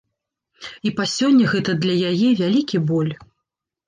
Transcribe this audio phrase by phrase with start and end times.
[0.89, 3.13] І па сёння гэта для яе вялікі боль.